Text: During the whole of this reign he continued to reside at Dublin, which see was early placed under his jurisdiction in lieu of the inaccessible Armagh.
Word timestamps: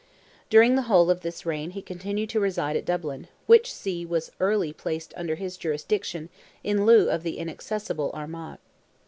During 0.49 0.73
the 0.73 0.81
whole 0.89 1.11
of 1.11 1.21
this 1.21 1.45
reign 1.45 1.69
he 1.77 1.81
continued 1.83 2.31
to 2.31 2.39
reside 2.39 2.75
at 2.75 2.85
Dublin, 2.85 3.27
which 3.45 3.71
see 3.71 4.03
was 4.03 4.31
early 4.39 4.73
placed 4.73 5.13
under 5.15 5.35
his 5.35 5.57
jurisdiction 5.57 6.29
in 6.63 6.87
lieu 6.87 7.07
of 7.11 7.21
the 7.21 7.37
inaccessible 7.37 8.09
Armagh. 8.11 8.57